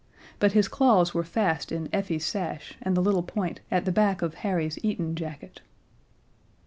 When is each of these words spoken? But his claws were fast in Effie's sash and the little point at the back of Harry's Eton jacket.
But 0.39 0.53
his 0.53 0.67
claws 0.67 1.13
were 1.13 1.23
fast 1.23 1.71
in 1.71 1.87
Effie's 1.93 2.25
sash 2.25 2.75
and 2.81 2.97
the 2.97 3.01
little 3.01 3.21
point 3.21 3.59
at 3.69 3.85
the 3.85 3.91
back 3.91 4.23
of 4.23 4.33
Harry's 4.41 4.83
Eton 4.83 5.13
jacket. 5.13 5.61